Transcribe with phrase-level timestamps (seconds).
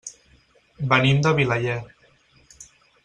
[0.93, 1.77] Venim de Vilaller.